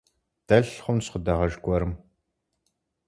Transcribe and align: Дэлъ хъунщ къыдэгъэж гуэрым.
Дэлъ 0.47 0.77
хъунщ 0.83 1.05
къыдэгъэж 1.11 1.53
гуэрым. 1.63 1.93